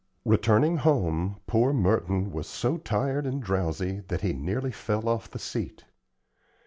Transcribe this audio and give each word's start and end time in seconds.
Returning 0.25 0.77
home, 0.77 1.39
poor 1.45 1.71
Merton 1.73 2.31
was 2.31 2.47
so 2.47 2.77
tired 2.77 3.27
and 3.27 3.39
drowsy 3.39 3.99
that 4.07 4.21
he 4.21 4.33
nearly 4.33 4.71
fell 4.71 5.07
off 5.07 5.29
the 5.29 5.37
seat. 5.37 5.83